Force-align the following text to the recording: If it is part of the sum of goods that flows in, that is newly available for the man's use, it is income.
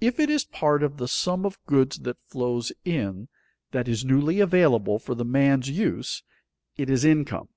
If 0.00 0.18
it 0.18 0.30
is 0.30 0.44
part 0.44 0.82
of 0.82 0.96
the 0.96 1.06
sum 1.06 1.46
of 1.46 1.64
goods 1.64 2.00
that 2.00 2.18
flows 2.26 2.72
in, 2.84 3.28
that 3.70 3.86
is 3.86 4.04
newly 4.04 4.40
available 4.40 4.98
for 4.98 5.14
the 5.14 5.24
man's 5.24 5.70
use, 5.70 6.24
it 6.76 6.90
is 6.90 7.04
income. 7.04 7.50